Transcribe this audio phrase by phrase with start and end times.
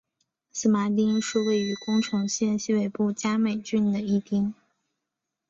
[0.51, 4.51] 色麻町是位于宫城县西北部加美郡的一町。